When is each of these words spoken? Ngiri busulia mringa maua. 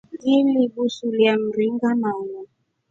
Ngiri 0.13 0.63
busulia 0.73 1.33
mringa 1.51 1.89
maua. 2.01 2.41